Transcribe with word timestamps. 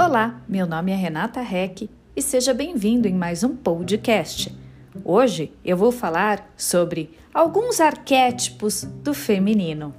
Olá, 0.00 0.40
meu 0.48 0.64
nome 0.64 0.92
é 0.92 0.94
Renata 0.94 1.40
Reck 1.40 1.90
e 2.14 2.22
seja 2.22 2.54
bem-vindo 2.54 3.08
em 3.08 3.14
mais 3.14 3.42
um 3.42 3.56
podcast. 3.56 4.56
Hoje 5.04 5.52
eu 5.64 5.76
vou 5.76 5.90
falar 5.90 6.48
sobre 6.56 7.18
alguns 7.34 7.80
arquétipos 7.80 8.84
do 8.84 9.12
feminino. 9.12 9.92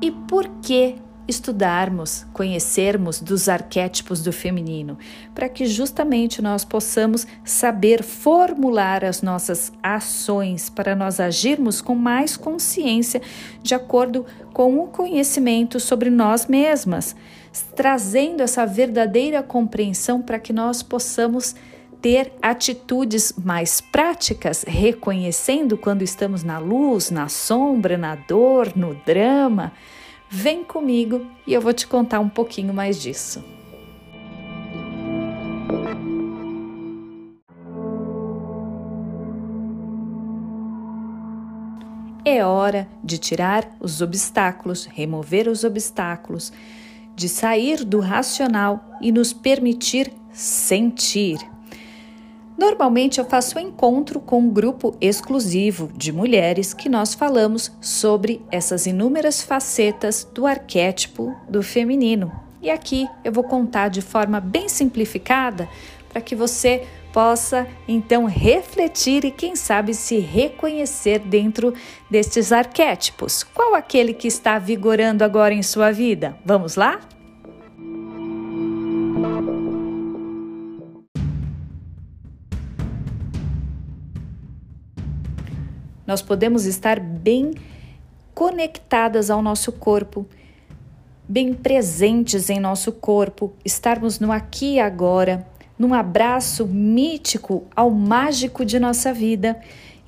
E 0.00 0.12
por 0.28 0.48
que 0.62 0.94
estudarmos, 1.30 2.26
conhecermos 2.32 3.20
dos 3.20 3.48
arquétipos 3.48 4.22
do 4.22 4.32
feminino, 4.32 4.98
para 5.34 5.48
que 5.48 5.64
justamente 5.64 6.42
nós 6.42 6.64
possamos 6.64 7.26
saber 7.44 8.02
formular 8.02 9.04
as 9.04 9.22
nossas 9.22 9.72
ações 9.82 10.68
para 10.68 10.94
nós 10.94 11.18
agirmos 11.18 11.80
com 11.80 11.94
mais 11.94 12.36
consciência 12.36 13.22
de 13.62 13.74
acordo 13.74 14.26
com 14.52 14.78
o 14.80 14.88
conhecimento 14.88 15.80
sobre 15.80 16.10
nós 16.10 16.46
mesmas, 16.46 17.16
trazendo 17.74 18.42
essa 18.42 18.66
verdadeira 18.66 19.42
compreensão 19.42 20.20
para 20.20 20.38
que 20.38 20.52
nós 20.52 20.82
possamos 20.82 21.54
ter 22.02 22.32
atitudes 22.40 23.34
mais 23.42 23.80
práticas, 23.80 24.64
reconhecendo 24.66 25.76
quando 25.76 26.02
estamos 26.02 26.42
na 26.42 26.58
luz, 26.58 27.10
na 27.10 27.28
sombra, 27.28 27.96
na 27.96 28.14
dor, 28.14 28.72
no 28.74 28.94
drama 29.06 29.72
Vem 30.32 30.62
comigo 30.62 31.26
e 31.44 31.52
eu 31.52 31.60
vou 31.60 31.72
te 31.72 31.88
contar 31.88 32.20
um 32.20 32.28
pouquinho 32.28 32.72
mais 32.72 33.02
disso. 33.02 33.44
É 42.24 42.44
hora 42.44 42.86
de 43.02 43.18
tirar 43.18 43.76
os 43.80 44.00
obstáculos, 44.00 44.84
remover 44.84 45.48
os 45.48 45.64
obstáculos, 45.64 46.52
de 47.16 47.28
sair 47.28 47.84
do 47.84 47.98
racional 47.98 48.84
e 49.00 49.10
nos 49.10 49.32
permitir 49.32 50.12
sentir. 50.32 51.40
Normalmente 52.60 53.18
eu 53.18 53.24
faço 53.24 53.58
um 53.58 53.62
encontro 53.62 54.20
com 54.20 54.38
um 54.38 54.50
grupo 54.50 54.94
exclusivo 55.00 55.90
de 55.96 56.12
mulheres 56.12 56.74
que 56.74 56.90
nós 56.90 57.14
falamos 57.14 57.72
sobre 57.80 58.44
essas 58.52 58.84
inúmeras 58.84 59.40
facetas 59.40 60.28
do 60.34 60.46
arquétipo 60.46 61.34
do 61.48 61.62
feminino. 61.62 62.30
E 62.60 62.68
aqui 62.68 63.08
eu 63.24 63.32
vou 63.32 63.44
contar 63.44 63.88
de 63.88 64.02
forma 64.02 64.40
bem 64.40 64.68
simplificada 64.68 65.70
para 66.10 66.20
que 66.20 66.36
você 66.36 66.86
possa 67.14 67.66
então 67.88 68.26
refletir 68.26 69.24
e 69.24 69.30
quem 69.30 69.56
sabe 69.56 69.94
se 69.94 70.18
reconhecer 70.18 71.20
dentro 71.20 71.72
destes 72.10 72.52
arquétipos. 72.52 73.42
Qual 73.42 73.74
aquele 73.74 74.12
que 74.12 74.28
está 74.28 74.58
vigorando 74.58 75.24
agora 75.24 75.54
em 75.54 75.62
sua 75.62 75.90
vida? 75.90 76.36
Vamos 76.44 76.76
lá? 76.76 77.00
Nós 86.10 86.20
podemos 86.20 86.66
estar 86.66 86.98
bem 86.98 87.52
conectadas 88.34 89.30
ao 89.30 89.40
nosso 89.40 89.70
corpo, 89.70 90.26
bem 91.28 91.54
presentes 91.54 92.50
em 92.50 92.58
nosso 92.58 92.90
corpo, 92.90 93.52
estarmos 93.64 94.18
no 94.18 94.32
aqui 94.32 94.74
e 94.74 94.80
agora, 94.80 95.46
num 95.78 95.94
abraço 95.94 96.66
mítico 96.66 97.62
ao 97.76 97.92
mágico 97.92 98.64
de 98.64 98.80
nossa 98.80 99.12
vida 99.12 99.56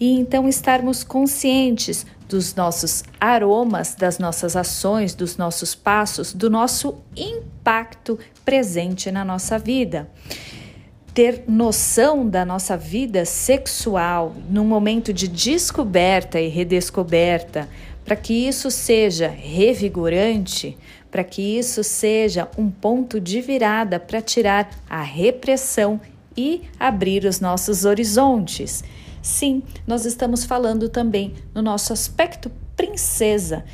e 0.00 0.18
então 0.18 0.48
estarmos 0.48 1.04
conscientes 1.04 2.04
dos 2.28 2.52
nossos 2.56 3.04
aromas, 3.20 3.94
das 3.94 4.18
nossas 4.18 4.56
ações, 4.56 5.14
dos 5.14 5.36
nossos 5.36 5.72
passos, 5.72 6.32
do 6.32 6.50
nosso 6.50 6.96
impacto 7.16 8.18
presente 8.44 9.08
na 9.12 9.24
nossa 9.24 9.56
vida 9.56 10.10
ter 11.14 11.44
noção 11.46 12.26
da 12.26 12.44
nossa 12.44 12.76
vida 12.76 13.24
sexual 13.24 14.34
num 14.48 14.64
momento 14.64 15.12
de 15.12 15.28
descoberta 15.28 16.40
e 16.40 16.48
redescoberta, 16.48 17.68
para 18.04 18.16
que 18.16 18.32
isso 18.32 18.70
seja 18.70 19.28
revigorante, 19.28 20.76
para 21.10 21.22
que 21.22 21.42
isso 21.58 21.84
seja 21.84 22.48
um 22.56 22.70
ponto 22.70 23.20
de 23.20 23.40
virada 23.40 24.00
para 24.00 24.22
tirar 24.22 24.70
a 24.88 25.02
repressão 25.02 26.00
e 26.36 26.62
abrir 26.80 27.26
os 27.26 27.40
nossos 27.40 27.84
horizontes. 27.84 28.82
Sim, 29.20 29.62
nós 29.86 30.06
estamos 30.06 30.44
falando 30.44 30.88
também 30.88 31.34
no 31.54 31.60
nosso 31.60 31.92
aspecto 31.92 32.50
princesa. 32.74 33.64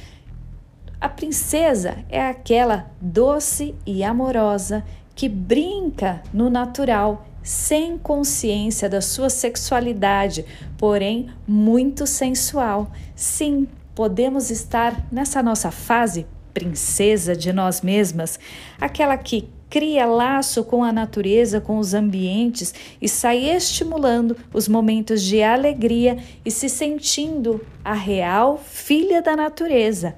A 1.00 1.09
princesa 1.09 2.04
é 2.09 2.21
aquela 2.21 2.91
doce 3.00 3.75
e 3.87 4.03
amorosa 4.03 4.84
que 5.15 5.28
brinca 5.28 6.22
no 6.32 6.50
natural 6.50 7.28
sem 7.48 7.97
consciência 7.97 8.91
da 8.91 9.00
sua 9.00 9.31
sexualidade, 9.31 10.44
porém 10.76 11.31
muito 11.47 12.06
sensual. 12.06 12.92
Sim, 13.16 13.66
podemos 13.94 14.50
estar 14.50 15.06
nessa 15.10 15.42
nossa 15.42 15.70
fase 15.70 16.26
princesa 16.53 17.34
de 17.34 17.50
nós 17.50 17.81
mesmas, 17.81 18.38
aquela 18.78 19.16
que 19.16 19.48
cria 19.70 20.04
laço 20.04 20.62
com 20.62 20.84
a 20.84 20.92
natureza, 20.92 21.59
com 21.59 21.78
os 21.78 21.94
ambientes 21.94 22.75
e 23.00 23.09
sai 23.09 23.38
estimulando 23.38 24.36
os 24.53 24.69
momentos 24.69 25.22
de 25.22 25.42
alegria 25.42 26.19
e 26.44 26.50
se 26.50 26.69
sentindo 26.69 27.65
a 27.82 27.94
real 27.94 28.59
filha 28.62 29.22
da 29.22 29.34
natureza. 29.34 30.15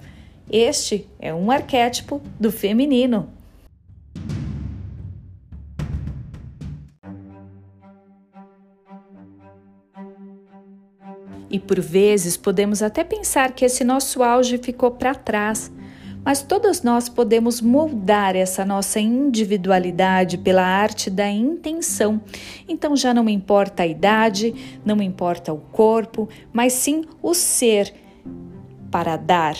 Este 0.51 1.09
é 1.21 1.33
um 1.33 1.49
arquétipo 1.49 2.21
do 2.41 2.51
feminino. 2.51 3.29
E 11.51 11.59
por 11.59 11.81
vezes 11.81 12.37
podemos 12.37 12.81
até 12.81 13.03
pensar 13.03 13.53
que 13.53 13.65
esse 13.65 13.83
nosso 13.83 14.23
auge 14.23 14.57
ficou 14.57 14.93
para 14.93 15.15
trás, 15.15 15.71
mas 16.25 16.43
todas 16.43 16.83
nós 16.83 17.09
podemos 17.09 17.61
moldar 17.61 18.37
essa 18.37 18.65
nossa 18.65 19.01
individualidade 19.01 20.39
pela 20.39 20.63
arte 20.63 21.11
da 21.11 21.29
intenção. 21.29 22.21
Então 22.69 22.95
já 22.95 23.13
não 23.13 23.29
importa 23.29 23.83
a 23.83 23.87
idade, 23.87 24.55
não 24.85 25.03
importa 25.03 25.53
o 25.53 25.59
corpo, 25.59 26.29
mas 26.53 26.75
sim 26.75 27.05
o 27.21 27.35
ser 27.35 27.93
para 28.91 29.17
dar 29.17 29.57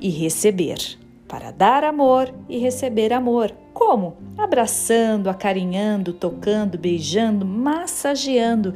e 0.00 0.08
receber. 0.08 0.78
Para 1.28 1.50
dar 1.50 1.84
amor 1.84 2.32
e 2.48 2.58
receber 2.58 3.12
amor. 3.12 3.52
Como? 3.74 4.16
Abraçando, 4.38 5.28
acarinhando, 5.28 6.12
tocando, 6.12 6.78
beijando, 6.78 7.44
massageando 7.44 8.72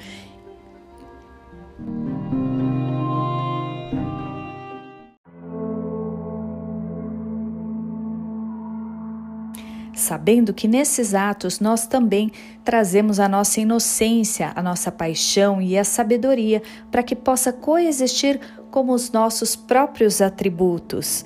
sabendo 10.11 10.53
que 10.53 10.67
nesses 10.67 11.15
atos 11.15 11.61
nós 11.61 11.87
também 11.87 12.33
trazemos 12.65 13.21
a 13.21 13.29
nossa 13.29 13.61
inocência, 13.61 14.51
a 14.57 14.61
nossa 14.61 14.91
paixão 14.91 15.63
e 15.63 15.79
a 15.79 15.85
sabedoria 15.85 16.61
para 16.91 17.05
que 17.05 17.15
possa 17.15 17.53
coexistir 17.53 18.41
como 18.73 18.93
os 18.93 19.13
nossos 19.13 19.55
próprios 19.55 20.21
atributos. 20.21 21.25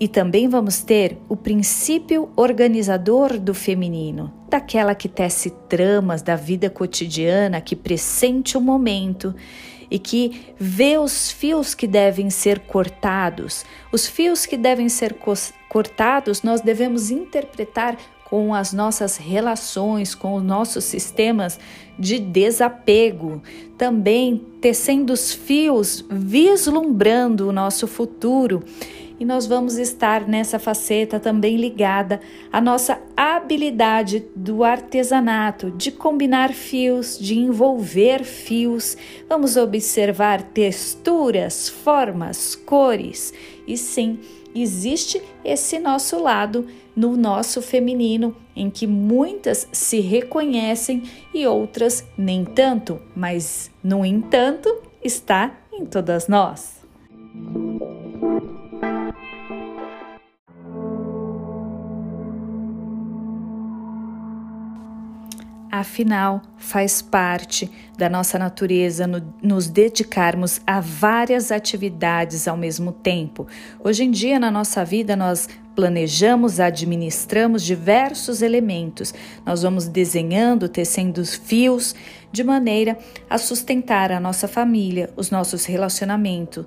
E 0.00 0.08
também 0.08 0.48
vamos 0.48 0.80
ter 0.80 1.18
o 1.28 1.36
princípio 1.36 2.30
organizador 2.36 3.38
do 3.38 3.52
feminino, 3.52 4.32
daquela 4.48 4.94
que 4.94 5.06
tece 5.06 5.50
tramas 5.68 6.22
da 6.22 6.36
vida 6.36 6.70
cotidiana, 6.70 7.60
que 7.60 7.76
pressente 7.76 8.56
o 8.56 8.62
momento 8.62 9.34
e 9.90 9.98
que 9.98 10.54
vê 10.58 10.96
os 10.98 11.30
fios 11.30 11.74
que 11.74 11.86
devem 11.86 12.30
ser 12.30 12.60
cortados. 12.60 13.64
Os 13.90 14.06
fios 14.06 14.46
que 14.46 14.56
devem 14.56 14.88
ser 14.88 15.16
cortados 15.68 16.42
nós 16.42 16.60
devemos 16.60 17.10
interpretar 17.10 17.96
com 18.30 18.54
as 18.54 18.72
nossas 18.72 19.16
relações, 19.16 20.14
com 20.14 20.36
os 20.36 20.42
nossos 20.42 20.84
sistemas 20.84 21.58
de 21.98 22.20
desapego, 22.20 23.42
também 23.76 24.40
tecendo 24.60 25.12
os 25.12 25.32
fios, 25.32 26.04
vislumbrando 26.08 27.48
o 27.48 27.52
nosso 27.52 27.88
futuro 27.88 28.62
e 29.20 29.24
nós 29.24 29.46
vamos 29.46 29.76
estar 29.76 30.26
nessa 30.26 30.58
faceta 30.58 31.20
também 31.20 31.58
ligada 31.58 32.20
à 32.50 32.58
nossa 32.58 32.98
habilidade 33.14 34.24
do 34.34 34.64
artesanato, 34.64 35.70
de 35.72 35.92
combinar 35.92 36.54
fios, 36.54 37.18
de 37.18 37.38
envolver 37.38 38.24
fios. 38.24 38.96
Vamos 39.28 39.58
observar 39.58 40.42
texturas, 40.42 41.68
formas, 41.68 42.54
cores 42.54 43.34
e 43.66 43.76
sim, 43.76 44.18
existe 44.54 45.22
esse 45.44 45.78
nosso 45.78 46.18
lado 46.18 46.66
no 46.96 47.16
nosso 47.16 47.60
feminino, 47.60 48.34
em 48.56 48.70
que 48.70 48.86
muitas 48.86 49.68
se 49.70 50.00
reconhecem 50.00 51.02
e 51.32 51.46
outras 51.46 52.06
nem 52.16 52.44
tanto, 52.44 53.00
mas 53.14 53.70
no 53.84 54.04
entanto 54.04 54.82
está 55.04 55.54
em 55.72 55.84
todas 55.84 56.26
nós. 56.26 56.80
Afinal, 65.70 66.42
faz 66.56 67.00
parte 67.00 67.70
da 67.96 68.08
nossa 68.08 68.36
natureza 68.36 69.06
no, 69.06 69.22
nos 69.40 69.68
dedicarmos 69.68 70.60
a 70.66 70.80
várias 70.80 71.52
atividades 71.52 72.48
ao 72.48 72.56
mesmo 72.56 72.90
tempo. 72.90 73.46
Hoje 73.78 74.02
em 74.02 74.10
dia, 74.10 74.40
na 74.40 74.50
nossa 74.50 74.84
vida, 74.84 75.14
nós 75.14 75.48
planejamos, 75.76 76.58
administramos 76.58 77.62
diversos 77.62 78.42
elementos. 78.42 79.14
Nós 79.46 79.62
vamos 79.62 79.86
desenhando, 79.86 80.68
tecendo 80.68 81.24
fios 81.24 81.94
de 82.32 82.42
maneira 82.42 82.98
a 83.28 83.38
sustentar 83.38 84.10
a 84.10 84.18
nossa 84.18 84.48
família, 84.48 85.08
os 85.16 85.30
nossos 85.30 85.66
relacionamentos, 85.66 86.66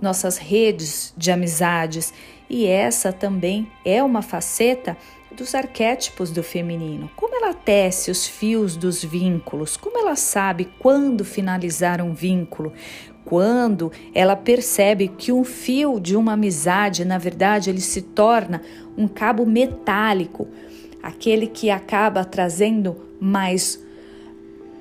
nossas 0.00 0.38
redes 0.38 1.12
de 1.16 1.32
amizades. 1.32 2.14
E 2.48 2.66
essa 2.66 3.12
também 3.12 3.68
é 3.84 4.00
uma 4.00 4.22
faceta 4.22 4.96
dos 5.34 5.54
arquétipos 5.54 6.30
do 6.30 6.42
feminino. 6.42 7.10
Como 7.16 7.34
ela 7.34 7.52
tece 7.52 8.10
os 8.10 8.26
fios 8.26 8.76
dos 8.76 9.04
vínculos? 9.04 9.76
Como 9.76 9.98
ela 9.98 10.16
sabe 10.16 10.70
quando 10.78 11.24
finalizar 11.24 12.00
um 12.00 12.14
vínculo? 12.14 12.72
Quando 13.24 13.90
ela 14.14 14.36
percebe 14.36 15.08
que 15.08 15.32
um 15.32 15.44
fio 15.44 15.98
de 15.98 16.16
uma 16.16 16.34
amizade, 16.34 17.04
na 17.04 17.18
verdade, 17.18 17.70
ele 17.70 17.80
se 17.80 18.02
torna 18.02 18.62
um 18.96 19.08
cabo 19.08 19.44
metálico, 19.46 20.48
aquele 21.02 21.46
que 21.46 21.70
acaba 21.70 22.24
trazendo 22.24 22.96
mais 23.18 23.82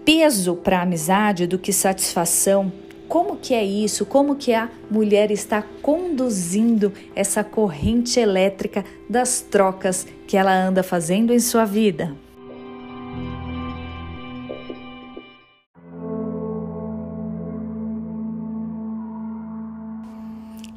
peso 0.06 0.56
para 0.56 0.80
a 0.80 0.82
amizade 0.82 1.48
do 1.48 1.58
que 1.58 1.72
satisfação, 1.72 2.72
como 3.14 3.38
que 3.38 3.54
é 3.54 3.64
isso? 3.64 4.08
Como 4.08 4.36
que 4.36 4.56
a 4.56 4.72
mulher 4.90 5.30
está 5.30 5.64
conduzindo 5.84 6.92
essa 7.16 7.44
corrente 7.44 8.20
elétrica 8.20 8.84
das 9.08 9.40
trocas 9.40 10.08
que 10.26 10.36
ela 10.36 10.52
anda 10.52 10.82
fazendo 10.82 11.32
em 11.32 11.40
sua 11.40 11.64
vida? 11.64 12.16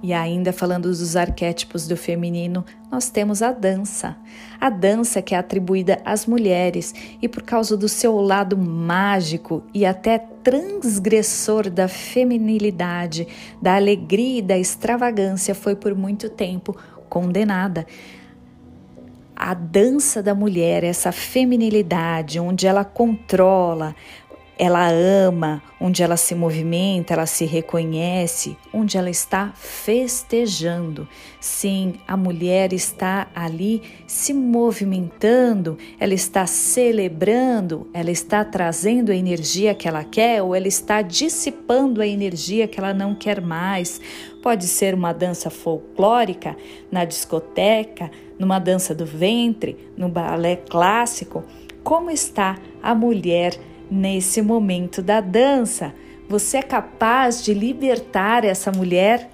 E 0.07 0.13
ainda 0.13 0.53
falando 0.53 0.85
dos 0.85 1.17
arquétipos 1.17 1.89
do 1.89 1.97
feminino, 1.97 2.65
nós 2.89 3.11
temos 3.11 3.43
a 3.43 3.51
dança. 3.51 4.17
A 4.61 4.71
dança 4.71 5.21
que 5.21 5.35
é 5.35 5.39
atribuída 5.39 6.01
às 6.05 6.27
mulheres 6.27 6.95
e 7.21 7.29
por 7.29 7.43
causa 7.43 7.77
do 7.77 7.89
seu 7.89 8.15
lado 8.21 8.57
mágico 8.57 9.65
e 9.75 9.85
até 9.85 10.17
transgressor 10.17 11.69
da 11.69 11.89
feminilidade, 11.89 13.27
da 13.61 13.75
alegria 13.75 14.39
e 14.39 14.43
da 14.43 14.57
extravagância, 14.57 15.57
foi 15.57 15.75
por 15.75 15.93
muito 15.93 16.31
tempo 16.31 16.77
condenada. 17.09 17.85
A 19.35 19.55
dança 19.55 20.23
da 20.23 20.37
mulher, 20.37 20.85
essa 20.85 21.11
feminilidade, 21.11 22.39
onde 22.39 22.65
ela 22.65 22.85
controla, 22.85 23.93
ela 24.59 24.89
ama, 24.91 25.63
onde 25.79 26.03
ela 26.03 26.17
se 26.17 26.35
movimenta, 26.35 27.13
ela 27.13 27.27
se 27.27 27.45
reconhece, 27.45 28.57
onde 28.73 28.97
ela 28.97 29.11
está 29.11 29.53
festejando. 29.55 31.07
Sim, 31.39 31.95
a 32.09 32.17
mulher 32.17 32.73
está 32.73 33.29
ali 33.35 33.83
se 34.07 34.33
movimentando, 34.33 35.77
ela 36.01 36.15
está 36.15 36.47
celebrando, 36.47 37.87
ela 37.93 38.11
está 38.11 38.45
trazendo 38.47 39.13
a 39.13 39.15
energia 39.15 39.75
que 39.75 39.87
ela 39.87 40.03
quer 40.03 40.43
ou 40.43 40.55
ela 40.55 40.69
está 40.69 41.03
dissipando 41.03 42.01
a 42.01 42.07
energia 42.07 42.67
que 42.67 42.81
ela 42.81 42.95
não 42.95 43.15
quer 43.15 43.43
mais. 43.43 44.01
Pode 44.43 44.67
ser 44.67 44.95
uma 44.95 45.13
dança 45.13 45.51
folclórica 45.51 46.57
na 46.91 47.05
discoteca, 47.05 48.11
numa 48.39 48.59
dança 48.59 48.95
do 48.95 49.05
ventre, 49.05 49.77
no 49.99 50.09
balé 50.09 50.57
clássico. 50.57 51.45
Como 51.83 52.11
está 52.11 52.57
a 52.83 52.95
mulher? 52.95 53.76
Nesse 53.91 54.43
momento 54.43 55.01
da 55.01 55.21
dança, 55.21 55.95
você 56.29 56.59
é 56.59 56.63
capaz 56.63 57.43
de 57.45 57.55
libertar 57.55 58.45
essa 58.45 58.73
mulher? 58.73 59.31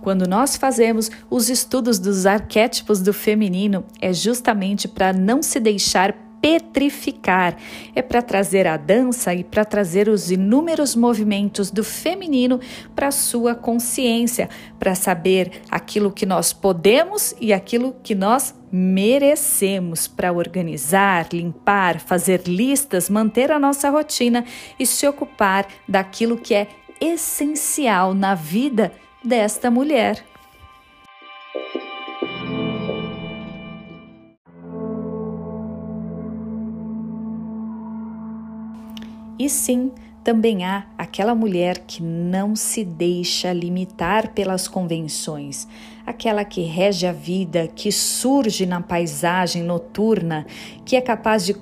Quando 0.00 0.26
nós 0.26 0.56
fazemos 0.56 1.10
os 1.28 1.50
estudos 1.50 1.98
dos 1.98 2.24
arquétipos 2.24 3.02
do 3.02 3.12
feminino, 3.12 3.84
é 4.00 4.12
justamente 4.12 4.88
para 4.88 5.12
não 5.12 5.42
se 5.42 5.58
deixar 5.60 6.27
petrificar. 6.40 7.56
É 7.94 8.02
para 8.02 8.22
trazer 8.22 8.66
a 8.66 8.76
dança 8.76 9.34
e 9.34 9.44
para 9.44 9.64
trazer 9.64 10.08
os 10.08 10.30
inúmeros 10.30 10.94
movimentos 10.94 11.70
do 11.70 11.84
feminino 11.84 12.60
para 12.94 13.10
sua 13.10 13.54
consciência, 13.54 14.48
para 14.78 14.94
saber 14.94 15.62
aquilo 15.70 16.10
que 16.10 16.26
nós 16.26 16.52
podemos 16.52 17.34
e 17.40 17.52
aquilo 17.52 17.94
que 18.02 18.14
nós 18.14 18.54
merecemos 18.70 20.06
para 20.06 20.32
organizar, 20.32 21.28
limpar, 21.32 22.00
fazer 22.00 22.42
listas, 22.46 23.08
manter 23.08 23.50
a 23.50 23.58
nossa 23.58 23.88
rotina 23.90 24.44
e 24.78 24.86
se 24.86 25.06
ocupar 25.06 25.66
daquilo 25.88 26.36
que 26.36 26.54
é 26.54 26.68
essencial 27.00 28.14
na 28.14 28.34
vida 28.34 28.92
desta 29.24 29.70
mulher. 29.70 30.24
E 39.38 39.48
sim, 39.48 39.92
também 40.24 40.64
há 40.64 40.84
aquela 40.98 41.34
mulher 41.34 41.78
que 41.86 42.02
não 42.02 42.54
se 42.54 42.84
deixa 42.84 43.52
limitar 43.52 44.32
pelas 44.34 44.68
convenções, 44.68 45.66
aquela 46.04 46.44
que 46.44 46.60
rege 46.62 47.06
a 47.06 47.12
vida, 47.12 47.66
que 47.66 47.90
surge 47.90 48.66
na 48.66 48.80
paisagem 48.80 49.62
noturna, 49.62 50.44
que 50.84 50.96
é 50.96 51.00
capaz 51.00 51.46
de 51.46 51.54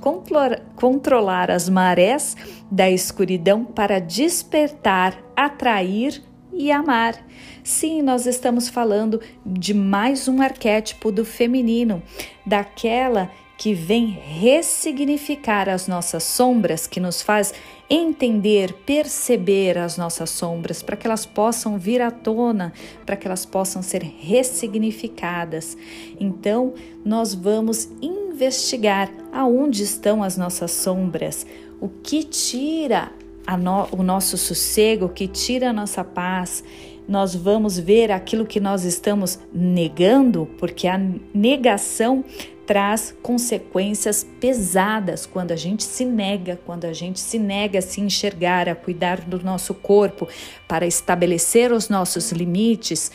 controlar 0.74 1.50
as 1.50 1.68
marés 1.68 2.36
da 2.68 2.90
escuridão 2.90 3.64
para 3.64 4.00
despertar, 4.00 5.16
atrair 5.36 6.20
e 6.52 6.72
amar. 6.72 7.14
Sim, 7.62 8.02
nós 8.02 8.26
estamos 8.26 8.68
falando 8.68 9.20
de 9.44 9.74
mais 9.74 10.26
um 10.26 10.40
arquétipo 10.40 11.12
do 11.12 11.24
feminino, 11.24 12.02
daquela 12.44 13.30
que 13.56 13.72
vem 13.72 14.06
ressignificar 14.08 15.68
as 15.68 15.88
nossas 15.88 16.22
sombras, 16.24 16.86
que 16.86 17.00
nos 17.00 17.22
faz 17.22 17.54
entender, 17.88 18.72
perceber 18.84 19.78
as 19.78 19.96
nossas 19.96 20.30
sombras, 20.30 20.82
para 20.82 20.96
que 20.96 21.06
elas 21.06 21.24
possam 21.24 21.78
vir 21.78 22.02
à 22.02 22.10
tona, 22.10 22.72
para 23.04 23.16
que 23.16 23.26
elas 23.26 23.46
possam 23.46 23.80
ser 23.80 24.02
ressignificadas. 24.02 25.76
Então, 26.20 26.74
nós 27.04 27.34
vamos 27.34 27.88
investigar 28.02 29.10
aonde 29.32 29.82
estão 29.82 30.22
as 30.22 30.36
nossas 30.36 30.72
sombras, 30.72 31.46
o 31.80 31.88
que 31.88 32.24
tira 32.24 33.10
no, 33.58 33.88
o 33.92 34.02
nosso 34.02 34.36
sossego, 34.36 35.06
o 35.06 35.10
que 35.10 35.28
tira 35.28 35.70
a 35.70 35.72
nossa 35.72 36.02
paz 36.04 36.62
nós 37.08 37.34
vamos 37.36 37.78
ver 37.78 38.10
aquilo 38.10 38.44
que 38.44 38.58
nós 38.58 38.84
estamos 38.84 39.38
negando, 39.54 40.48
porque 40.58 40.88
a 40.88 41.00
negação 41.32 42.24
traz 42.66 43.14
consequências 43.22 44.26
pesadas 44.40 45.24
quando 45.24 45.52
a 45.52 45.56
gente 45.56 45.84
se 45.84 46.04
nega, 46.04 46.58
quando 46.66 46.84
a 46.84 46.92
gente 46.92 47.20
se 47.20 47.38
nega 47.38 47.78
a 47.78 47.82
se 47.82 48.00
enxergar, 48.00 48.68
a 48.68 48.74
cuidar 48.74 49.20
do 49.20 49.42
nosso 49.42 49.72
corpo, 49.72 50.28
para 50.66 50.86
estabelecer 50.86 51.72
os 51.72 51.88
nossos 51.88 52.32
limites 52.32 53.12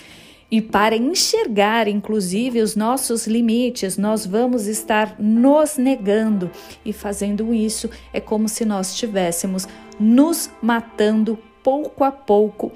e 0.52 0.62
para 0.62 0.98
enxergar, 0.98 1.88
inclusive, 1.88 2.62
os 2.62 2.76
nossos 2.76 3.26
limites, 3.26 3.98
nós 3.98 4.26
vamos 4.26 4.68
estar 4.68 5.16
nos 5.18 5.78
negando 5.78 6.52
e 6.84 6.92
fazendo 6.92 7.54
isso 7.54 7.90
é 8.12 8.20
como 8.20 8.50
se 8.50 8.66
nós 8.66 8.92
estivéssemos 8.92 9.66
nos 9.98 10.50
matando 10.62 11.40
pouco 11.64 12.04
a 12.04 12.12
pouco. 12.12 12.74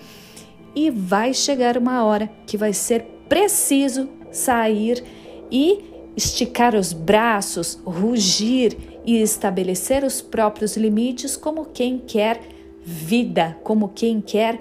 E 0.73 0.89
vai 0.89 1.33
chegar 1.33 1.77
uma 1.77 2.03
hora 2.05 2.31
que 2.45 2.57
vai 2.57 2.71
ser 2.71 3.05
preciso 3.27 4.07
sair 4.31 5.03
e 5.51 5.94
esticar 6.15 6.75
os 6.75 6.93
braços, 6.93 7.79
rugir 7.85 8.77
e 9.05 9.21
estabelecer 9.21 10.03
os 10.03 10.21
próprios 10.21 10.75
limites 10.77 11.35
como 11.35 11.65
quem 11.65 11.97
quer 11.99 12.41
vida, 12.83 13.57
como 13.63 13.89
quem 13.89 14.21
quer 14.21 14.59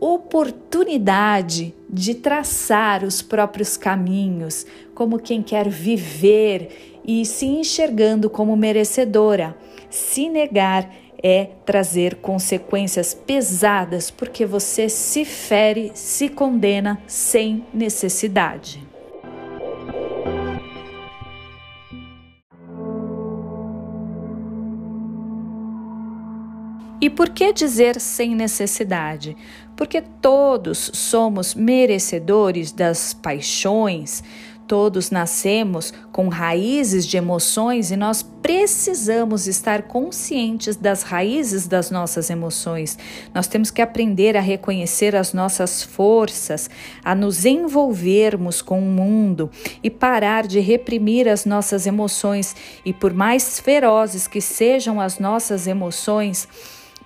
oportunidade 0.00 1.74
de 1.88 2.14
traçar 2.14 3.04
os 3.04 3.20
próprios 3.20 3.76
caminhos, 3.76 4.66
como 4.94 5.18
quem 5.18 5.42
quer 5.42 5.68
viver 5.68 7.00
e 7.04 7.24
se 7.26 7.46
enxergando 7.46 8.30
como 8.30 8.56
merecedora. 8.56 9.56
Se 9.90 10.28
negar 10.28 10.90
é 11.22 11.50
trazer 11.66 12.16
consequências 12.16 13.12
pesadas 13.12 14.10
porque 14.10 14.46
você 14.46 14.88
se 14.88 15.24
fere, 15.24 15.90
se 15.94 16.30
condena 16.30 17.02
sem 17.06 17.64
necessidade. 17.74 18.89
E 27.00 27.08
por 27.08 27.30
que 27.30 27.52
dizer 27.52 28.00
sem 28.00 28.34
necessidade? 28.34 29.36
Porque 29.74 30.02
todos 30.02 30.90
somos 30.92 31.54
merecedores 31.54 32.72
das 32.72 33.14
paixões, 33.14 34.22
Todos 34.70 35.10
nascemos 35.10 35.92
com 36.12 36.28
raízes 36.28 37.04
de 37.04 37.16
emoções 37.16 37.90
e 37.90 37.96
nós 37.96 38.22
precisamos 38.22 39.48
estar 39.48 39.82
conscientes 39.82 40.76
das 40.76 41.02
raízes 41.02 41.66
das 41.66 41.90
nossas 41.90 42.30
emoções. 42.30 42.96
Nós 43.34 43.48
temos 43.48 43.72
que 43.72 43.82
aprender 43.82 44.36
a 44.36 44.40
reconhecer 44.40 45.16
as 45.16 45.32
nossas 45.32 45.82
forças, 45.82 46.70
a 47.04 47.16
nos 47.16 47.44
envolvermos 47.44 48.62
com 48.62 48.78
o 48.78 48.82
mundo 48.82 49.50
e 49.82 49.90
parar 49.90 50.46
de 50.46 50.60
reprimir 50.60 51.28
as 51.28 51.44
nossas 51.44 51.84
emoções. 51.84 52.54
E 52.84 52.92
por 52.92 53.12
mais 53.12 53.58
ferozes 53.58 54.28
que 54.28 54.40
sejam 54.40 55.00
as 55.00 55.18
nossas 55.18 55.66
emoções, 55.66 56.46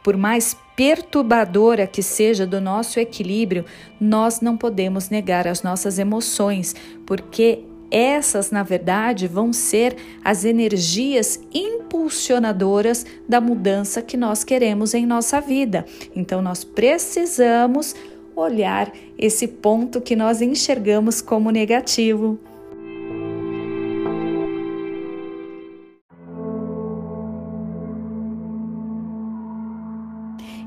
por 0.04 0.18
mais 0.18 0.54
perturbadora 0.76 1.86
que 1.86 2.02
seja 2.02 2.46
do 2.46 2.60
nosso 2.60 3.00
equilíbrio, 3.00 3.64
nós 3.98 4.42
não 4.42 4.54
podemos 4.54 5.08
negar 5.08 5.48
as 5.48 5.62
nossas 5.62 5.98
emoções, 5.98 6.76
porque 7.06 7.64
essas, 7.90 8.50
na 8.50 8.62
verdade, 8.62 9.26
vão 9.26 9.50
ser 9.52 9.96
as 10.22 10.44
energias 10.44 11.40
impulsionadoras 11.54 13.06
da 13.26 13.40
mudança 13.40 14.02
que 14.02 14.16
nós 14.16 14.44
queremos 14.44 14.92
em 14.92 15.06
nossa 15.06 15.40
vida. 15.40 15.86
Então, 16.14 16.42
nós 16.42 16.64
precisamos 16.64 17.94
olhar 18.36 18.92
esse 19.16 19.48
ponto 19.48 20.00
que 20.00 20.16
nós 20.16 20.42
enxergamos 20.42 21.22
como 21.22 21.50
negativo. 21.50 22.38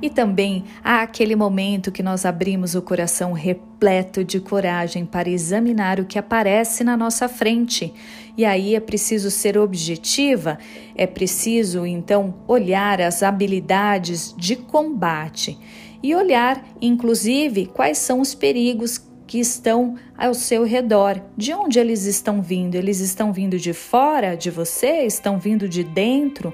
E 0.01 0.10
também 0.10 0.63
há 0.84 1.01
aquele 1.01 1.36
momento 1.36 1.92
que 1.92 2.04
nós 2.04 2.25
abrimos 2.25 2.75
o 2.75 2.82
coração 2.82 3.34
repleto 3.34 4.24
de 4.24 4.39
coragem 4.39 5.06
para 5.06 5.30
examinar 5.30 6.00
o 6.00 6.06
que 6.06 6.20
aparece 6.20 6.84
na 6.84 6.96
nossa 6.96 7.27
frente. 7.27 7.94
E 8.38 8.46
aí 8.46 8.75
é 8.75 8.80
preciso 8.80 9.32
ser 9.32 9.58
objetiva, 9.58 10.60
é 10.96 11.08
preciso 11.08 11.86
então 11.86 12.36
olhar 12.48 13.01
as 13.01 13.24
habilidades 13.24 14.36
de 14.38 14.56
combate 14.56 15.58
e 16.04 16.13
olhar, 16.13 16.63
inclusive, 16.80 17.66
quais 17.66 17.98
são 17.98 18.22
os 18.22 18.36
perigos 18.36 19.08
que 19.27 19.39
estão 19.39 19.96
ao 20.18 20.34
seu 20.34 20.63
redor. 20.63 21.22
De 21.36 21.54
onde 21.54 21.80
eles 21.80 22.06
estão 22.06 22.42
vindo? 22.42 22.75
Eles 22.75 23.01
estão 23.01 23.34
vindo 23.34 23.60
de 23.60 23.74
fora 23.74 24.36
de 24.36 24.50
você? 24.50 25.06
Estão 25.06 25.38
vindo 25.38 25.68
de 25.68 25.84
dentro? 25.84 26.54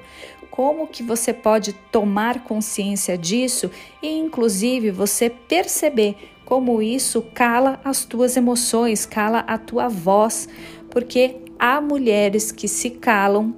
Como 0.54 0.86
que 0.86 1.02
você 1.02 1.32
pode 1.32 1.72
tomar 1.90 2.44
consciência 2.44 3.18
disso 3.18 3.68
e 4.00 4.16
inclusive 4.16 4.92
você 4.92 5.28
perceber 5.28 6.14
como 6.44 6.80
isso 6.80 7.22
cala 7.34 7.80
as 7.82 8.04
tuas 8.04 8.36
emoções, 8.36 9.04
cala 9.04 9.40
a 9.40 9.58
tua 9.58 9.88
voz, 9.88 10.48
porque 10.90 11.38
há 11.58 11.80
mulheres 11.80 12.52
que 12.52 12.68
se 12.68 12.90
calam 12.90 13.52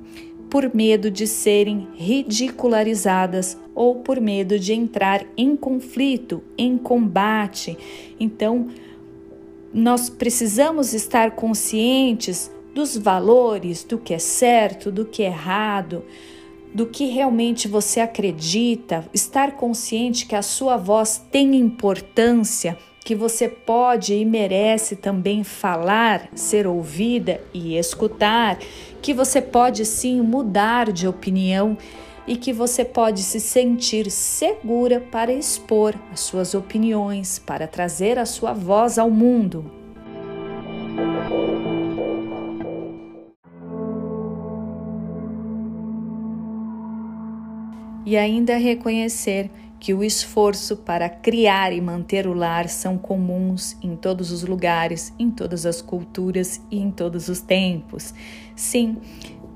por 0.49 0.75
medo 0.75 1.11
de 1.11 1.27
serem 1.27 1.87
ridicularizadas 1.97 3.59
ou 3.75 3.97
por 3.97 4.19
medo 4.19 4.59
de 4.59 4.73
entrar 4.73 5.23
em 5.37 5.55
conflito, 5.55 6.43
em 6.57 6.79
combate. 6.79 7.77
Então, 8.19 8.69
nós 9.71 10.09
precisamos 10.09 10.95
estar 10.95 11.33
conscientes 11.33 12.51
dos 12.75 12.97
valores, 12.97 13.85
do 13.85 13.99
que 13.99 14.15
é 14.15 14.19
certo, 14.19 14.91
do 14.91 15.05
que 15.05 15.23
é 15.23 15.27
errado, 15.27 16.03
do 16.77 16.85
que 16.85 17.07
realmente 17.07 17.67
você 17.67 18.01
acredita, 18.01 19.09
estar 19.15 19.53
consciente 19.53 20.27
que 20.27 20.35
a 20.35 20.43
sua 20.43 20.77
voz 20.77 21.25
tem 21.33 21.57
importância, 21.57 22.77
que 23.03 23.15
você 23.15 23.49
pode 23.49 24.13
e 24.13 24.27
merece 24.27 24.95
também 24.95 25.43
falar, 25.43 26.29
ser 26.35 26.67
ouvida 26.67 27.41
e 27.55 27.79
escutar, 27.79 28.59
que 29.01 29.15
você 29.15 29.41
pode 29.41 29.87
sim 29.87 30.21
mudar 30.21 30.93
de 30.93 31.09
opinião 31.09 31.79
e 32.27 32.37
que 32.37 32.53
você 32.53 32.85
pode 32.85 33.23
se 33.23 33.41
sentir 33.41 34.11
segura 34.11 35.01
para 35.01 35.33
expor 35.33 35.95
as 36.13 36.21
suas 36.21 36.53
opiniões, 36.53 37.39
para 37.39 37.67
trazer 37.67 38.19
a 38.19 38.27
sua 38.27 38.53
voz 38.53 38.99
ao 38.99 39.11
mundo. 39.11 39.76
E 48.07 48.17
ainda 48.17 48.57
reconhecer 48.57 49.51
que 49.81 49.93
o 49.93 50.03
esforço 50.03 50.77
para 50.77 51.09
criar 51.09 51.73
e 51.73 51.81
manter 51.81 52.27
o 52.27 52.33
lar 52.33 52.69
são 52.69 52.97
comuns 52.97 53.77
em 53.83 53.95
todos 53.95 54.31
os 54.31 54.43
lugares, 54.45 55.13
em 55.19 55.31
todas 55.31 55.67
as 55.67 55.83
culturas 55.83 56.61
e 56.71 56.79
em 56.79 56.91
todos 56.91 57.29
os 57.29 57.41
tempos. 57.41 58.15
Sim, 58.55 58.97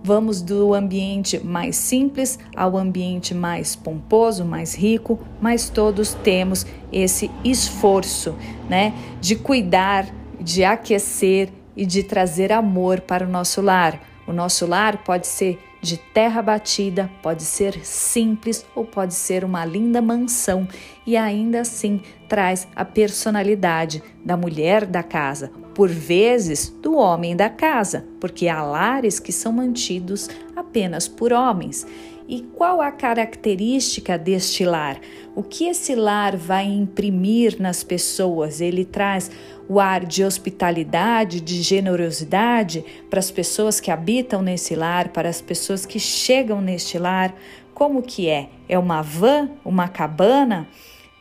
vamos 0.02 0.42
do 0.42 0.74
ambiente 0.74 1.38
mais 1.44 1.76
simples 1.76 2.38
ao 2.54 2.76
ambiente 2.76 3.32
mais 3.34 3.74
pomposo, 3.74 4.44
mais 4.44 4.74
rico, 4.74 5.18
mas 5.40 5.70
todos 5.70 6.12
temos 6.14 6.66
esse 6.92 7.30
esforço, 7.44 8.36
né, 8.68 8.92
de 9.20 9.36
cuidar, 9.36 10.06
de 10.40 10.64
aquecer 10.64 11.50
e 11.76 11.86
de 11.86 12.02
trazer 12.02 12.52
amor 12.52 13.00
para 13.00 13.26
o 13.26 13.30
nosso 13.30 13.62
lar. 13.62 14.00
O 14.26 14.32
nosso 14.32 14.66
lar 14.66 15.02
pode 15.02 15.26
ser 15.26 15.58
de 15.80 15.96
terra 15.96 16.42
batida, 16.42 17.10
pode 17.22 17.42
ser 17.42 17.84
simples 17.84 18.66
ou 18.74 18.84
pode 18.84 19.14
ser 19.14 19.44
uma 19.44 19.64
linda 19.64 20.02
mansão 20.02 20.68
e 21.06 21.16
ainda 21.16 21.60
assim 21.60 22.00
traz 22.28 22.68
a 22.76 22.84
personalidade 22.84 24.02
da 24.24 24.36
mulher 24.36 24.84
da 24.84 25.02
casa, 25.02 25.50
por 25.74 25.88
vezes 25.88 26.68
do 26.68 26.96
homem 26.96 27.34
da 27.34 27.48
casa, 27.48 28.06
porque 28.20 28.48
há 28.48 28.62
lares 28.62 29.18
que 29.18 29.32
são 29.32 29.52
mantidos 29.52 30.28
apenas 30.54 31.08
por 31.08 31.32
homens. 31.32 31.86
E 32.30 32.42
qual 32.42 32.80
a 32.80 32.92
característica 32.92 34.16
deste 34.16 34.64
lar? 34.64 35.00
O 35.34 35.42
que 35.42 35.66
esse 35.66 35.96
lar 35.96 36.36
vai 36.36 36.64
imprimir 36.64 37.60
nas 37.60 37.82
pessoas? 37.82 38.60
Ele 38.60 38.84
traz 38.84 39.32
o 39.68 39.80
ar 39.80 40.04
de 40.04 40.22
hospitalidade, 40.22 41.40
de 41.40 41.60
generosidade 41.60 42.84
para 43.10 43.18
as 43.18 43.32
pessoas 43.32 43.80
que 43.80 43.90
habitam 43.90 44.42
nesse 44.42 44.76
lar, 44.76 45.08
para 45.08 45.28
as 45.28 45.40
pessoas 45.40 45.84
que 45.84 45.98
chegam 45.98 46.60
neste 46.60 46.98
lar. 46.98 47.34
Como 47.74 48.00
que 48.00 48.28
é? 48.28 48.48
É 48.68 48.78
uma 48.78 49.02
van, 49.02 49.50
uma 49.64 49.88
cabana? 49.88 50.68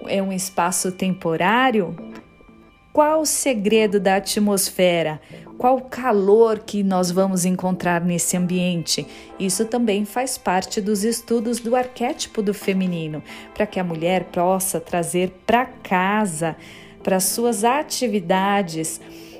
É 0.06 0.22
um 0.22 0.32
espaço 0.32 0.92
temporário? 0.92 1.96
Qual 3.00 3.22
o 3.22 3.26
segredo 3.26 3.98
da 3.98 4.18
atmosfera? 4.18 5.22
Qual 5.58 5.78
o 5.78 5.82
calor 5.84 6.60
que 6.60 6.84
nós 6.84 7.10
vamos 7.10 7.46
encontrar 7.46 8.04
nesse 8.04 8.36
ambiente? 8.36 9.08
Isso 9.40 9.64
também 9.64 10.04
faz 10.04 10.38
parte 10.38 10.82
dos 10.82 11.06
estudos 11.06 11.62
do 11.62 11.78
arquétipo 11.78 12.42
do 12.42 12.54
feminino, 12.54 13.24
para 13.54 13.66
que 13.66 13.80
a 13.80 13.86
mulher 13.86 14.26
possa 14.26 14.82
trazer 14.82 15.32
para 15.48 15.66
casa 15.66 16.58
para 17.02 17.22
suas 17.22 17.64
atividades 17.64 19.00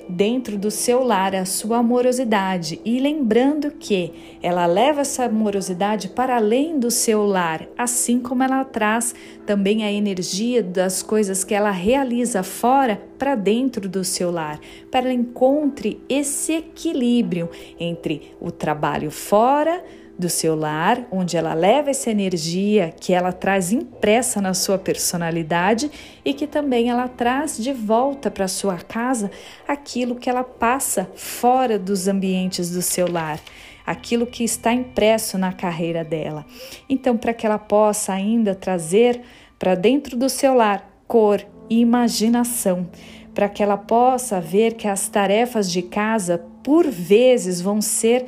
dentro 0.10 0.58
do 0.58 0.72
seu 0.72 1.04
lar 1.04 1.36
a 1.36 1.46
sua 1.46 1.78
amorosidade 1.78 2.82
e 2.84 3.00
lembrando 3.00 3.70
que 3.72 4.12
ela 4.42 4.66
leva 4.66 5.02
essa 5.02 5.26
amorosidade 5.26 6.10
para 6.10 6.38
além 6.38 6.80
do 6.80 6.90
seu 6.90 7.26
lar, 7.26 7.68
assim 7.78 8.20
como 8.20 8.42
ela 8.42 8.66
traz 8.66 9.14
também 9.46 9.84
a 9.84 9.92
energia 9.92 10.64
das 10.64 11.04
coisas 11.04 11.44
que 11.44 11.54
ela 11.54 11.70
realiza 11.70 12.42
fora 12.42 13.00
para 13.20 13.36
dentro 13.36 13.88
do 13.88 14.04
seu 14.04 14.32
lar, 14.32 14.60
para 14.90 15.02
ela 15.02 15.14
encontre 15.14 16.02
esse 16.10 16.54
equilíbrio 16.54 17.50
entre 17.80 18.32
o 18.42 18.50
trabalho 18.50 19.12
fora 19.12 19.84
do 20.20 20.28
seu 20.28 20.54
lar, 20.54 21.08
onde 21.10 21.38
ela 21.38 21.54
leva 21.54 21.90
essa 21.90 22.12
energia 22.12 22.94
que 23.00 23.14
ela 23.14 23.32
traz 23.32 23.72
impressa 23.72 24.42
na 24.42 24.54
sua 24.54 24.78
personalidade 24.78 25.90
e 26.26 26.34
que 26.34 26.46
também 26.46 26.90
ela 26.90 27.08
traz 27.08 27.58
de 27.58 27.72
volta 27.72 28.30
para 28.30 28.46
sua 28.50 28.76
casa 28.76 29.32
aquilo 29.66 30.18
que 30.18 30.30
ela 30.30 30.44
passa 30.44 31.10
fora 31.16 31.80
dos 31.80 32.10
ambientes 32.10 32.70
do 32.70 32.82
seu 32.82 33.10
lar, 33.10 33.40
aquilo 33.86 34.28
que 34.28 34.44
está 34.44 34.74
impresso 34.74 35.38
na 35.38 35.54
carreira 35.54 36.04
dela. 36.04 36.46
Então, 36.90 37.16
para 37.16 37.34
que 37.34 37.46
ela 37.46 37.58
possa 37.58 38.12
ainda 38.12 38.54
trazer 38.54 39.22
para 39.58 39.74
dentro 39.74 40.18
do 40.18 40.28
seu 40.28 40.54
lar 40.54 41.02
cor 41.08 41.46
e 41.70 41.80
imaginação, 41.80 42.90
para 43.34 43.48
que 43.48 43.64
ela 43.64 43.78
possa 43.78 44.42
ver 44.42 44.74
que 44.74 44.86
as 44.88 45.08
tarefas 45.08 45.72
de 45.72 45.82
casa 45.82 46.44
por 46.62 46.86
vezes 46.90 47.62
vão 47.62 47.82
ser 47.82 48.26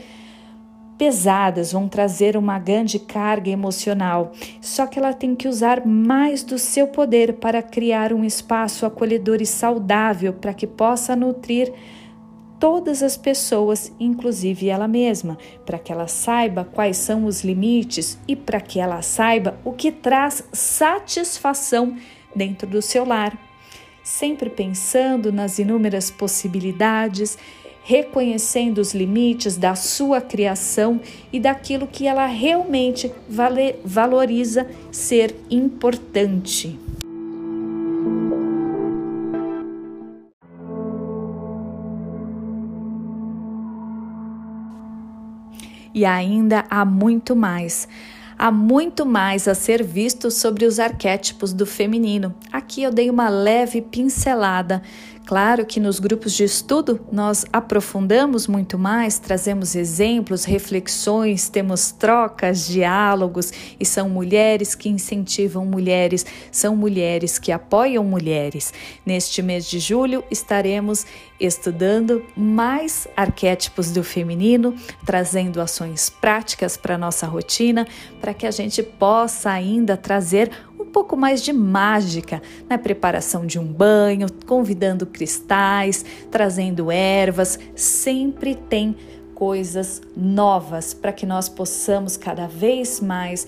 pesadas, 1.01 1.71
vão 1.71 1.89
trazer 1.89 2.37
uma 2.37 2.59
grande 2.59 2.99
carga 2.99 3.49
emocional. 3.49 4.33
Só 4.61 4.85
que 4.85 4.99
ela 4.99 5.13
tem 5.13 5.35
que 5.35 5.47
usar 5.47 5.83
mais 5.83 6.43
do 6.43 6.59
seu 6.59 6.89
poder 6.89 7.37
para 7.37 7.63
criar 7.63 8.13
um 8.13 8.23
espaço 8.23 8.85
acolhedor 8.85 9.41
e 9.41 9.45
saudável 9.47 10.31
para 10.31 10.53
que 10.53 10.67
possa 10.67 11.15
nutrir 11.15 11.73
todas 12.59 13.01
as 13.01 13.17
pessoas, 13.17 13.91
inclusive 13.99 14.69
ela 14.69 14.87
mesma, 14.87 15.39
para 15.65 15.79
que 15.79 15.91
ela 15.91 16.07
saiba 16.07 16.65
quais 16.71 16.97
são 16.97 17.25
os 17.25 17.43
limites 17.43 18.19
e 18.27 18.35
para 18.35 18.61
que 18.61 18.79
ela 18.79 19.01
saiba 19.01 19.59
o 19.65 19.73
que 19.73 19.91
traz 19.91 20.43
satisfação 20.53 21.97
dentro 22.35 22.67
do 22.67 22.79
seu 22.79 23.03
lar. 23.03 23.35
Sempre 24.03 24.51
pensando 24.51 25.31
nas 25.31 25.57
inúmeras 25.57 26.11
possibilidades, 26.11 27.39
reconhecendo 27.83 28.77
os 28.77 28.93
limites 28.93 29.57
da 29.57 29.75
sua 29.75 30.21
criação 30.21 30.99
e 31.31 31.39
daquilo 31.39 31.87
que 31.87 32.07
ela 32.07 32.25
realmente 32.25 33.11
vale, 33.27 33.75
valoriza 33.83 34.67
ser 34.91 35.35
importante. 35.49 36.79
E 45.93 46.05
ainda 46.05 46.63
há 46.69 46.85
muito 46.85 47.35
mais. 47.35 47.87
Há 48.37 48.49
muito 48.49 49.05
mais 49.05 49.47
a 49.47 49.53
ser 49.53 49.83
visto 49.83 50.31
sobre 50.31 50.65
os 50.65 50.79
arquétipos 50.79 51.53
do 51.53 51.65
feminino. 51.65 52.33
Aqui 52.51 52.81
eu 52.81 52.91
dei 52.91 53.09
uma 53.09 53.29
leve 53.29 53.81
pincelada 53.81 54.81
Claro 55.31 55.65
que 55.65 55.79
nos 55.79 55.97
grupos 55.97 56.33
de 56.33 56.43
estudo 56.43 56.99
nós 57.09 57.45
aprofundamos 57.53 58.47
muito 58.47 58.77
mais, 58.77 59.17
trazemos 59.17 59.75
exemplos, 59.75 60.43
reflexões, 60.43 61.47
temos 61.47 61.89
trocas, 61.89 62.67
diálogos 62.67 63.53
e 63.79 63.85
são 63.85 64.09
mulheres 64.09 64.75
que 64.75 64.89
incentivam 64.89 65.65
mulheres, 65.65 66.25
são 66.51 66.75
mulheres 66.75 67.39
que 67.39 67.49
apoiam 67.49 68.03
mulheres. 68.03 68.73
Neste 69.05 69.41
mês 69.41 69.69
de 69.69 69.79
julho 69.79 70.21
estaremos 70.29 71.05
estudando 71.39 72.25
mais 72.35 73.07
arquétipos 73.15 73.89
do 73.89 74.03
feminino, 74.03 74.75
trazendo 75.05 75.61
ações 75.61 76.09
práticas 76.09 76.75
para 76.75 76.97
nossa 76.97 77.25
rotina, 77.25 77.87
para 78.19 78.33
que 78.33 78.45
a 78.45 78.51
gente 78.51 78.83
possa 78.83 79.49
ainda 79.49 79.95
trazer 79.95 80.51
pouco 80.91 81.15
mais 81.15 81.41
de 81.41 81.53
mágica 81.53 82.41
na 82.69 82.77
preparação 82.77 83.45
de 83.45 83.57
um 83.57 83.65
banho, 83.65 84.27
convidando 84.45 85.05
cristais, 85.05 86.05
trazendo 86.29 86.91
ervas, 86.91 87.57
sempre 87.75 88.55
tem 88.55 88.95
coisas 89.33 90.01
novas 90.15 90.93
para 90.93 91.11
que 91.11 91.25
nós 91.25 91.49
possamos 91.49 92.15
cada 92.15 92.47
vez 92.47 92.99
mais 92.99 93.47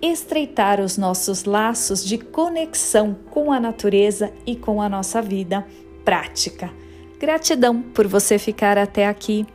estreitar 0.00 0.80
os 0.80 0.96
nossos 0.96 1.44
laços 1.44 2.04
de 2.04 2.18
conexão 2.18 3.16
com 3.30 3.50
a 3.50 3.58
natureza 3.58 4.32
e 4.46 4.54
com 4.54 4.80
a 4.80 4.88
nossa 4.88 5.20
vida 5.20 5.66
prática. 6.04 6.70
Gratidão 7.18 7.80
por 7.80 8.06
você 8.06 8.38
ficar 8.38 8.76
até 8.76 9.06
aqui. 9.06 9.46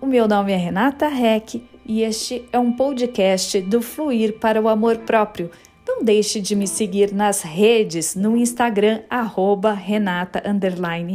O 0.00 0.06
meu 0.06 0.28
nome 0.28 0.52
é 0.52 0.56
Renata 0.56 1.08
Reck 1.08 1.66
e 1.86 2.02
este 2.02 2.44
é 2.52 2.58
um 2.58 2.72
podcast 2.72 3.60
do 3.62 3.80
Fluir 3.80 4.38
para 4.38 4.60
o 4.60 4.68
Amor 4.68 4.98
Próprio 4.98 5.50
não 5.94 6.02
deixe 6.02 6.40
de 6.40 6.56
me 6.56 6.66
seguir 6.66 7.12
nas 7.12 7.42
redes, 7.42 8.16
no 8.16 8.36
Instagram, 8.36 9.02
arroba 9.08 9.72
Renata 9.72 10.42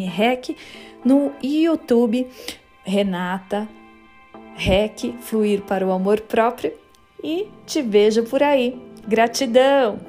Rec, 0.07 0.55
no 1.03 1.33
YouTube, 1.43 2.25
Renata 2.85 3.67
Rec, 4.55 5.13
Fluir 5.19 5.63
para 5.63 5.85
o 5.85 5.91
Amor 5.91 6.21
Próprio. 6.21 6.71
E 7.21 7.47
te 7.65 7.81
vejo 7.81 8.23
por 8.23 8.41
aí. 8.41 8.81
Gratidão! 9.05 10.08